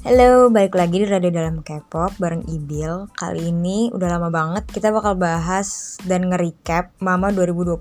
[0.00, 3.12] Halo, balik lagi di Radio Dalam K-pop bareng Ibil.
[3.12, 7.76] Kali ini udah lama banget kita bakal bahas dan nge-recap Mama 2020.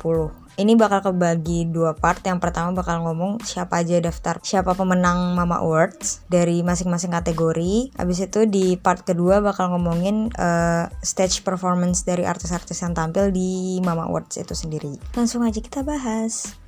[0.59, 2.19] Ini bakal kebagi dua part.
[2.27, 7.95] Yang pertama bakal ngomong siapa aja daftar, siapa pemenang Mama Awards dari masing-masing kategori.
[7.95, 13.79] Habis itu di part kedua bakal ngomongin uh, stage performance dari artis-artis yang tampil di
[13.79, 14.99] Mama Awards itu sendiri.
[15.15, 16.58] Langsung aja kita bahas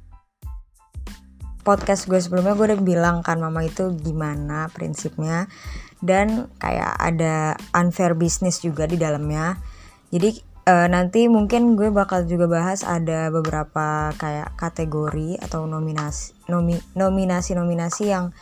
[1.61, 5.45] podcast gue sebelumnya gue udah bilang kan mama itu gimana prinsipnya.
[6.01, 9.61] Dan kayak ada unfair business juga di dalamnya.
[10.09, 16.77] Jadi uh, nanti mungkin gue bakal juga bahas ada beberapa kayak kategori atau nominasi nomi,
[16.93, 18.33] nominasi nominasi yang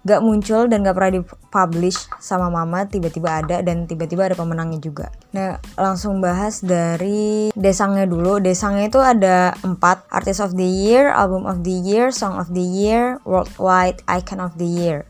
[0.00, 5.12] gak muncul dan gak pernah dipublish sama mama tiba-tiba ada dan tiba-tiba ada pemenangnya juga.
[5.36, 8.40] Nah langsung bahas dari desangnya dulu.
[8.40, 12.64] Desangnya itu ada empat artist of the year album of the year song of the
[12.64, 15.04] year worldwide icon of the year.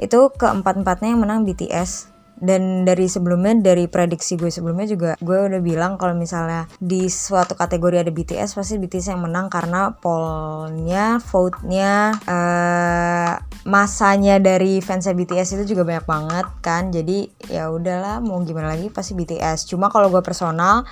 [0.00, 2.10] Itu keempat-empatnya yang menang BTS
[2.40, 7.52] dan dari sebelumnya dari prediksi gue sebelumnya juga gue udah bilang kalau misalnya di suatu
[7.52, 13.32] kategori ada BTS pasti BTS yang menang karena pollnya vote-nya uh,
[13.70, 16.90] masanya dari fans BTS itu juga banyak banget kan.
[16.90, 20.82] Jadi ya udahlah mau gimana lagi pasti BTS cuma kalau gue personal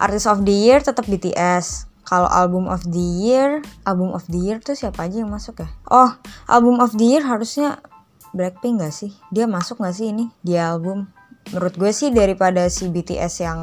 [0.00, 4.56] artist of the year tetap BTS kalau album of the year album of the year
[4.64, 5.68] tuh siapa aja yang masuk ya?
[5.92, 6.16] Oh
[6.48, 7.84] album of the year harusnya
[8.32, 9.12] Blackpink gak sih?
[9.28, 11.08] Dia masuk gak sih ini di album?
[11.52, 13.60] Menurut gue sih daripada si BTS yang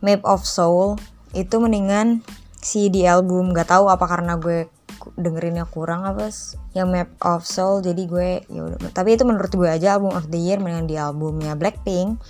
[0.00, 0.96] Map of Soul
[1.36, 2.24] itu mendingan
[2.60, 3.52] si di album.
[3.56, 4.68] Gak tahu apa karena gue
[5.16, 6.28] dengerinnya kurang apa
[6.76, 10.40] yang Map of Soul jadi gue ya tapi itu menurut gue aja album of the
[10.40, 12.20] year mendingan di albumnya Blackpink.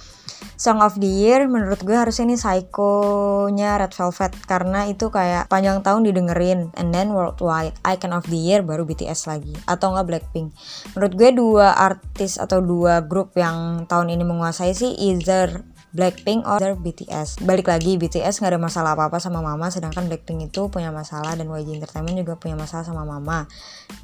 [0.58, 5.82] Song of the Year menurut gue harusnya ini Psycho-nya Red Velvet karena itu kayak panjang
[5.82, 10.54] tahun didengerin and then worldwide Icon of the Year baru BTS lagi atau enggak Blackpink.
[10.94, 15.62] Menurut gue dua artis atau dua grup yang tahun ini menguasai sih either
[15.92, 17.40] Blackpink or BTS.
[17.44, 21.48] Balik lagi BTS nggak ada masalah apa-apa sama Mama, sedangkan Blackpink itu punya masalah dan
[21.48, 23.48] YG Entertainment juga punya masalah sama Mama.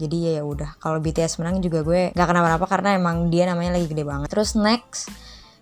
[0.00, 0.80] Jadi ya ya udah.
[0.80, 4.28] Kalau BTS menang juga gue nggak kenapa-napa karena emang dia namanya lagi gede banget.
[4.32, 5.12] Terus next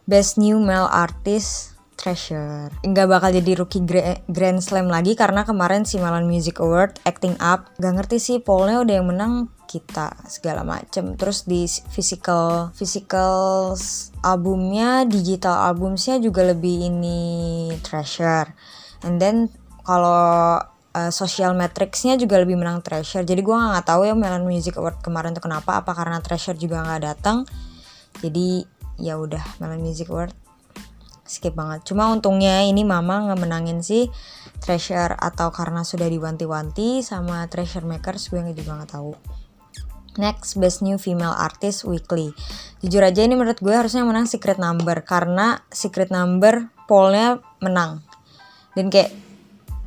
[0.07, 3.87] Best New Male Artist Treasure Nggak bakal jadi rookie
[4.27, 8.83] Grand Slam lagi karena kemarin si Melon Music Award Acting Up Gak ngerti sih pollnya
[8.83, 11.17] udah yang menang kita segala macem.
[11.17, 13.73] Terus di physical physical
[14.21, 18.53] albumnya digital albumsnya juga lebih ini treasure.
[19.09, 19.49] And then
[19.89, 20.61] kalau
[20.93, 23.25] uh, social metricsnya juga lebih menang treasure.
[23.25, 26.85] Jadi gue nggak tahu ya Melon Music Award kemarin tuh kenapa apa karena treasure juga
[26.85, 27.49] nggak datang.
[28.21, 28.69] Jadi
[29.01, 30.37] ya udah Melon Music Award.
[31.25, 31.89] Skip banget.
[31.89, 34.13] Cuma untungnya ini mama nggak menangin sih
[34.63, 39.11] Treasure atau karena sudah diwanti-wanti sama Treasure Makers gue juga nggak tahu
[40.21, 42.37] Next, Best New Female Artist Weekly.
[42.85, 48.05] Jujur aja ini menurut gue harusnya menang Secret Number karena Secret Number pollnya menang.
[48.77, 49.13] Dan kayak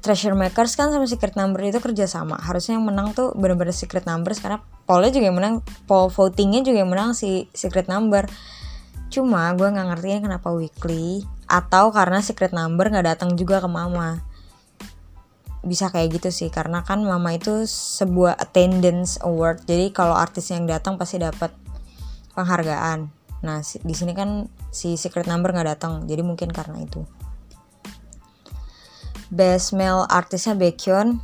[0.02, 2.38] Treasure Makers kan sama Secret Number itu kerja sama.
[2.38, 5.56] Harusnya yang menang tuh bener-bener Secret Numbers karena pollnya juga yang menang,
[5.90, 8.26] poll votingnya juga yang menang si Secret Number.
[9.10, 14.22] Cuma gue nggak ngerti kenapa weekly atau karena secret number nggak datang juga ke mama.
[15.66, 19.66] Bisa kayak gitu sih karena kan mama itu sebuah attendance award.
[19.66, 21.50] Jadi kalau artis yang datang pasti dapat
[22.38, 23.10] penghargaan.
[23.42, 26.06] Nah di sini kan si secret number nggak datang.
[26.06, 27.02] Jadi mungkin karena itu.
[29.34, 31.18] Best male artisnya Baekhyun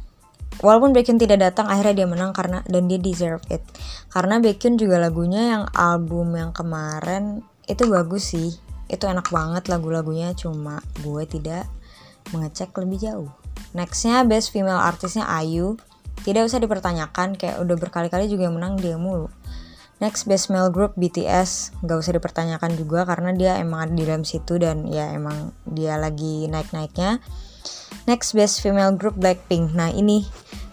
[0.59, 3.63] walaupun Baekhyun tidak datang akhirnya dia menang karena dan dia deserve it
[4.11, 8.51] karena Baekhyun juga lagunya yang album yang kemarin itu bagus sih
[8.91, 11.65] itu enak banget lagu-lagunya cuma gue tidak
[12.35, 13.31] mengecek lebih jauh
[13.77, 15.79] nextnya best female artisnya Ayu
[16.21, 19.31] tidak usah dipertanyakan kayak udah berkali-kali juga yang menang dia mulu
[20.01, 24.25] Next best male group BTS gak usah dipertanyakan juga karena dia emang ada di dalam
[24.25, 27.21] situ dan ya emang dia lagi naik-naiknya.
[28.09, 29.77] Next best female group Blackpink.
[29.77, 30.25] Nah ini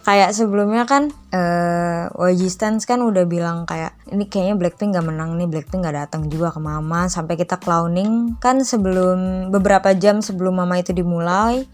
[0.09, 2.56] kayak sebelumnya kan uh, eh, YG
[2.89, 6.65] kan udah bilang kayak ini kayaknya Blackpink gak menang nih Blackpink gak datang juga ke
[6.65, 11.68] Mama sampai kita clowning kan sebelum beberapa jam sebelum Mama itu dimulai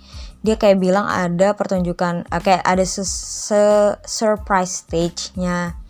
[0.45, 5.81] dia kayak bilang ada pertunjukan uh, kayak ada se, -se surprise stage-nya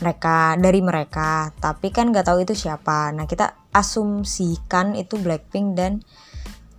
[0.00, 1.50] mereka dari mereka.
[1.56, 3.12] Tapi kan gak tahu itu siapa.
[3.12, 6.04] Nah kita asumsikan itu Blackpink dan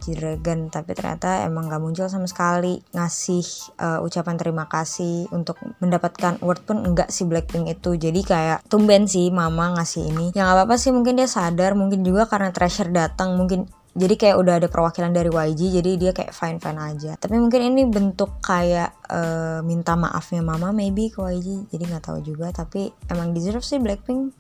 [0.06, 0.71] G-Dragon.
[0.71, 2.79] Tapi ternyata emang gak muncul sama sekali.
[2.94, 3.45] Ngasih
[3.81, 7.97] uh, ucapan terima kasih untuk mendapatkan award pun enggak si Blackpink itu.
[7.97, 10.25] Jadi kayak tumben sih mama ngasih ini.
[10.38, 11.74] Yang apa-apa sih mungkin dia sadar.
[11.74, 13.68] Mungkin juga karena Treasure datang mungkin
[13.98, 17.74] jadi kayak udah ada perwakilan dari YG jadi dia kayak fine fine aja tapi mungkin
[17.74, 22.94] ini bentuk kayak uh, minta maafnya mama maybe ke YG jadi nggak tahu juga tapi
[23.10, 24.38] emang deserve sih Blackpink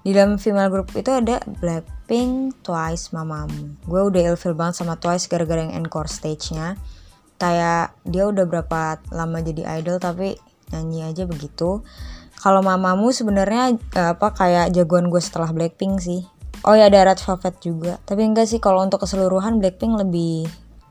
[0.00, 3.76] di dalam female group itu ada Blackpink, Twice, Mamamoo.
[3.84, 6.80] Gue udah ilfil banget sama Twice gara-gara yang encore stage-nya.
[7.36, 10.40] Kayak dia udah berapa lama jadi idol tapi
[10.72, 11.84] nyanyi aja begitu.
[12.40, 16.24] Kalau Mamamoo sebenarnya eh, apa kayak jagoan gue setelah Blackpink sih.
[16.68, 17.92] Oh ya ada Red Velvet juga.
[18.04, 20.44] Tapi enggak sih kalau untuk keseluruhan Blackpink lebih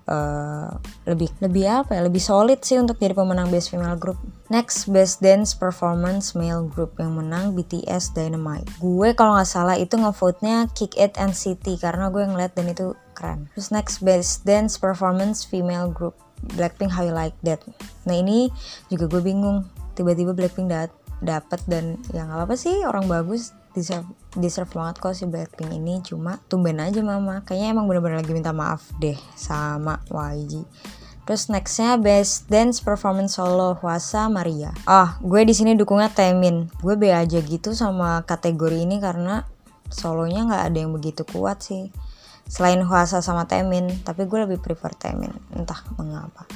[0.10, 0.74] uh,
[1.06, 4.18] lebih lebih apa ya lebih solid sih untuk jadi pemenang best female group.
[4.50, 8.66] Next best dance performance male group yang menang BTS Dynamite.
[8.82, 12.98] Gue kalau nggak salah itu ngevote nya Kick It NCT karena gue ngeliat dan itu
[13.14, 13.46] keren.
[13.54, 16.18] Terus next best dance performance female group.
[16.56, 17.62] Blackpink How You Like That?
[18.10, 18.50] Nah ini
[18.90, 19.70] juga gue bingung.
[19.94, 20.90] Tiba-tiba Blackpink dat
[21.20, 24.08] dapat dan yang apa sih orang bagus deserve
[24.38, 28.54] deserve banget kok si Blackpink ini cuma tumben aja mama kayaknya emang bener-bener lagi minta
[28.54, 30.66] maaf deh sama YG
[31.30, 34.74] Terus nextnya Best Dance Performance Solo Huasa Maria.
[34.90, 36.74] Ah, oh, gue di sini dukungnya Temin.
[36.82, 39.46] Gue be aja gitu sama kategori ini karena
[39.94, 41.94] solonya nggak ada yang begitu kuat sih.
[42.50, 45.30] Selain Huasa sama Temin, tapi gue lebih prefer Temin.
[45.54, 46.50] Entah mengapa.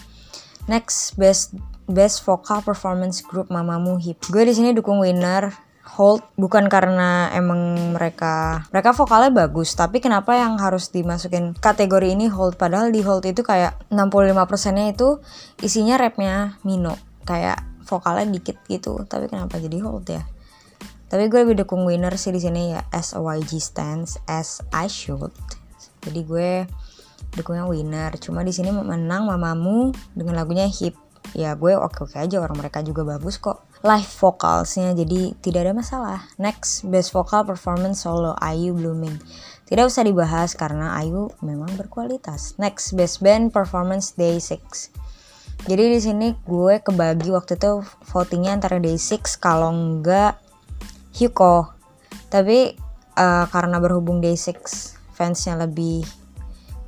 [0.66, 1.54] Next, Best
[1.86, 4.26] Best Vocal Performance Group Mamamoo Hip.
[4.26, 10.32] Gue di sini dukung winner hold bukan karena emang mereka mereka vokalnya bagus tapi kenapa
[10.40, 12.56] yang harus dimasukin kategori ini hold?
[12.56, 15.20] Padahal di hold itu kayak 65 nya itu
[15.60, 16.96] isinya rapnya Mino
[17.28, 19.04] kayak vokalnya dikit gitu.
[19.04, 20.24] Tapi kenapa jadi hold ya?
[21.12, 24.90] Tapi gue lebih dukung winner sih di sini ya as a YG stands as I
[24.90, 25.30] should.
[26.02, 26.66] Jadi gue
[27.38, 28.12] dukungnya winner.
[28.18, 30.98] Cuma di sini menang mamamu dengan lagunya hip.
[31.38, 35.74] Ya gue oke oke aja orang mereka juga bagus kok live vocalsnya jadi tidak ada
[35.76, 36.20] masalah.
[36.40, 39.20] Next best vocal performance solo Ayu Blooming.
[39.68, 42.56] Tidak usah dibahas karena Ayu memang berkualitas.
[42.56, 45.04] Next best band performance day 6
[45.64, 50.36] jadi di sini gue kebagi waktu itu votingnya antara day 6 kalau enggak
[51.16, 51.72] Hyuko.
[52.28, 52.76] Tapi
[53.16, 56.04] uh, karena berhubung day 6 fansnya lebih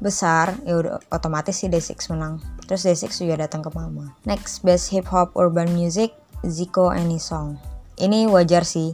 [0.04, 2.44] besar ya udah otomatis sih day 6 menang.
[2.66, 4.18] Terus Day6 juga datang ke Mama.
[4.26, 7.56] Next, Best Hip Hop Urban Music, Zico Any Song.
[7.96, 8.92] Ini wajar sih.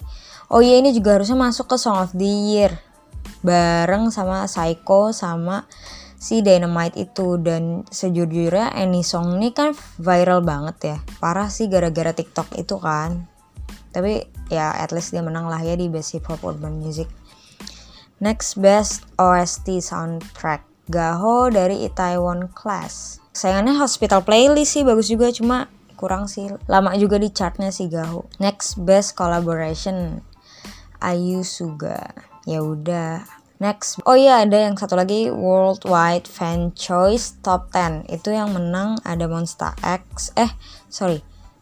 [0.51, 2.77] Oh iya ini juga harusnya masuk ke Song of the Year.
[3.41, 5.65] Bareng sama Psycho sama
[6.21, 7.41] si Dynamite itu.
[7.41, 10.97] Dan sejujurnya Any Song ini kan viral banget ya.
[11.17, 13.25] Parah sih gara-gara TikTok itu kan.
[13.89, 17.09] Tapi ya at least dia menang lah ya di Best Hip Hop Urban Music.
[18.21, 20.67] Next Best OST Soundtrack.
[20.91, 25.71] Gaho dari Itaewon Class sayangnya hospital playlist sih bagus juga cuma
[26.01, 26.49] kurang sih.
[26.65, 30.25] Lama juga di chartnya sih Gaho next best collaboration
[30.97, 32.17] Ayu Suga.
[32.49, 33.21] Ya udah
[33.61, 34.01] next.
[34.09, 39.29] Oh iya ada yang satu lagi worldwide fan choice top 10 itu yang menang ada
[39.29, 40.49] Monster X eh
[40.89, 41.21] sorry.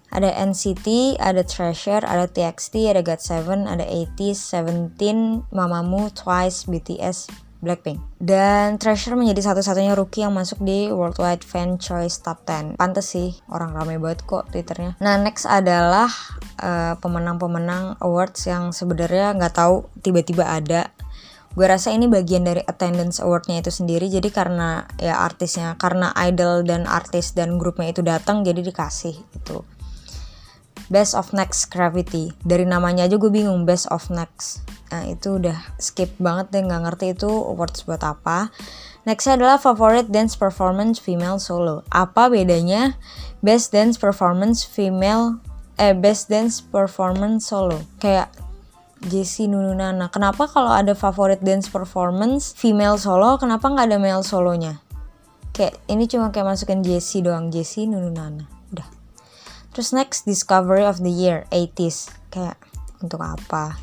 [0.09, 7.99] Ada NCT, ada Treasure, ada TXT, ada GOT7, ada 80s, Seventeen, Mamamoo, Twice, BTS, Blackpink.
[8.19, 12.79] Dan Treasure menjadi satu-satunya rookie yang masuk di Worldwide Fan Choice Top 10.
[12.79, 14.95] Pantes sih, orang rame banget kok Twitternya.
[15.03, 16.07] Nah, next adalah
[16.59, 20.91] eh, pemenang-pemenang awards yang sebenarnya nggak tahu tiba-tiba ada.
[21.49, 24.07] Gue rasa ini bagian dari attendance awardnya itu sendiri.
[24.07, 29.59] Jadi karena ya artisnya, karena idol dan artis dan grupnya itu datang, jadi dikasih itu.
[30.89, 32.33] Best of Next Gravity.
[32.41, 34.65] Dari namanya aja gue bingung Best of Next.
[34.89, 38.49] Nah itu udah skip banget deh nggak ngerti itu awards buat apa.
[39.05, 41.85] Nextnya adalah Favorite Dance Performance Female Solo.
[41.93, 42.97] Apa bedanya
[43.39, 45.39] Best Dance Performance Female
[45.77, 47.79] eh Best Dance Performance Solo?
[48.01, 48.33] Kayak
[49.07, 50.11] Jessie Nununana.
[50.11, 54.83] Kenapa kalau ada Favorite Dance Performance Female Solo, kenapa nggak ada male solonya?
[55.55, 58.58] Kayak ini cuma kayak masukin Jessie doang, Jessie Nununana.
[59.73, 62.09] Terus next Discovery of the Year 80s.
[62.33, 62.57] Kayak
[62.99, 63.77] untuk apa?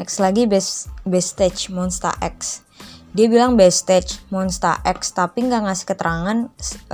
[0.00, 2.64] Next lagi best best stage Monster X.
[3.10, 6.38] Dia bilang best stage Monster X tapi nggak ngasih keterangan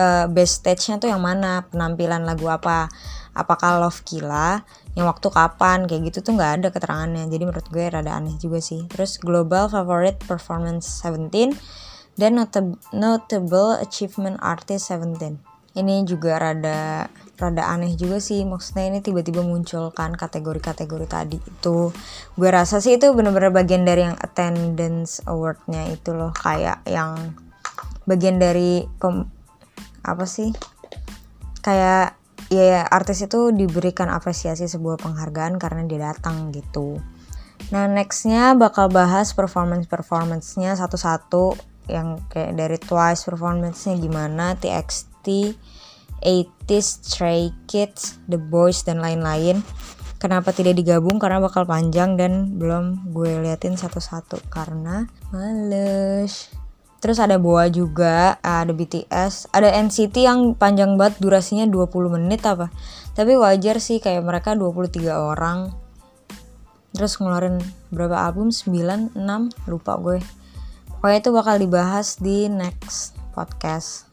[0.00, 2.88] uh, best stage-nya tuh yang mana, penampilan lagu apa.
[3.36, 4.64] Apakah Love Killa,
[4.96, 7.28] yang waktu kapan, kayak gitu tuh nggak ada keterangannya.
[7.28, 8.88] Jadi menurut gue rada aneh juga sih.
[8.88, 11.52] Terus Global Favorite Performance 17
[12.16, 12.40] dan
[12.96, 15.55] Notable Achievement Artist 17.
[15.76, 18.42] Ini juga rada rada aneh juga sih.
[18.48, 21.92] Maksudnya ini tiba-tiba muncul kan kategori-kategori tadi itu.
[22.34, 26.32] Gue rasa sih itu bener-bener bagian dari yang attendance awardnya itu loh.
[26.32, 27.36] Kayak yang
[28.08, 29.28] bagian dari pem,
[30.00, 30.50] apa sih?
[31.60, 32.16] Kayak
[32.48, 36.96] ya artis itu diberikan apresiasi sebuah penghargaan karena dia datang gitu.
[37.68, 41.76] Nah nextnya bakal bahas performance performancenya satu-satu.
[41.86, 49.60] Yang kayak dari Twice performancenya gimana TXT 80s, Stray Kids, The Boys dan lain-lain.
[50.16, 56.48] kenapa tidak digabung karena bakal panjang dan belum gue liatin satu-satu karena males
[56.96, 62.72] Terus ada Boa juga, ada BTS, ada NCT yang panjang banget durasinya 20 menit apa.
[63.12, 65.70] Tapi wajar sih kayak mereka 23 orang.
[66.96, 67.60] Terus ngeluarin
[67.92, 68.48] berapa album?
[68.48, 69.22] 9, 6,
[69.70, 70.18] lupa gue.
[70.98, 74.08] Pokoknya itu bakal dibahas di next podcast.